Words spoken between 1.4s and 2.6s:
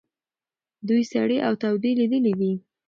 او تودې لیدلي دي.